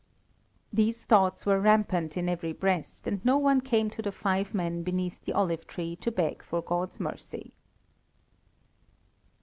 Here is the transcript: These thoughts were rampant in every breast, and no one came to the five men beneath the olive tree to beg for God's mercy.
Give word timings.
These 0.73 1.03
thoughts 1.03 1.45
were 1.45 1.59
rampant 1.59 2.17
in 2.17 2.27
every 2.27 2.53
breast, 2.53 3.05
and 3.05 3.23
no 3.23 3.37
one 3.37 3.61
came 3.61 3.91
to 3.91 4.01
the 4.01 4.11
five 4.11 4.51
men 4.51 4.81
beneath 4.81 5.23
the 5.23 5.33
olive 5.33 5.67
tree 5.67 5.95
to 5.97 6.11
beg 6.11 6.41
for 6.41 6.59
God's 6.63 6.99
mercy. 6.99 7.53